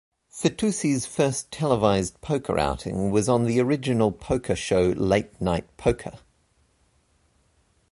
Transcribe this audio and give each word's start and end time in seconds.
Fitoussi's 0.31 1.05
first 1.05 1.51
televised 1.51 2.19
poker 2.21 2.57
outing 2.57 3.11
was 3.11 3.29
on 3.29 3.43
the 3.43 3.59
original 3.59 4.11
poker 4.11 4.55
show 4.55 4.81
Late 4.97 5.39
Night 5.39 5.67
Poker. 5.77 6.17